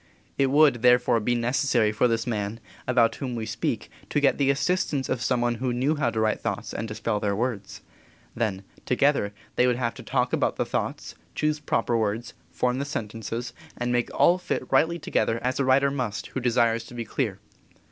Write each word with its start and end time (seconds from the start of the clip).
It 0.35 0.49
would, 0.49 0.81
therefore, 0.81 1.19
be 1.19 1.35
necessary 1.35 1.91
for 1.91 2.07
this 2.07 2.25
man, 2.25 2.59
about 2.87 3.17
whom 3.17 3.35
we 3.35 3.45
speak, 3.45 3.91
to 4.09 4.19
get 4.19 4.39
the 4.39 4.49
assistance 4.49 5.09
of 5.09 5.21
some 5.21 5.41
one 5.41 5.53
who 5.61 5.71
knew 5.71 5.93
how 5.95 6.09
to 6.09 6.19
write 6.19 6.41
thoughts 6.41 6.73
and 6.73 6.87
to 6.87 6.95
spell 6.95 7.19
their 7.19 7.35
words. 7.35 7.81
Then, 8.33 8.63
together, 8.83 9.31
they 9.57 9.67
would 9.67 9.75
have 9.75 9.93
to 9.93 10.01
talk 10.01 10.33
about 10.33 10.55
the 10.55 10.65
thoughts, 10.65 11.13
choose 11.35 11.59
proper 11.59 11.95
words, 11.95 12.33
form 12.49 12.79
the 12.79 12.85
sentences, 12.85 13.53
and 13.77 13.91
make 13.91 14.09
all 14.11 14.39
fit 14.39 14.63
rightly 14.71 14.97
together 14.97 15.39
as 15.43 15.59
a 15.59 15.65
writer 15.65 15.91
must 15.91 16.25
who 16.29 16.39
desires 16.39 16.83
to 16.85 16.95
be 16.95 17.05
clear. 17.05 17.37